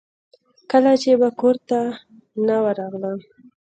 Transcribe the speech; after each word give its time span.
کله 0.71 0.91
چې 1.01 1.11
به 1.21 1.29
کورته 1.39 1.79
نه 2.45 2.55
ورغلم. 2.63 3.19